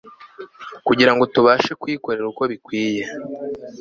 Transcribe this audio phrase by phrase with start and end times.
[0.87, 3.03] kugira ngo tubashe kuyikorera uko bikwiriye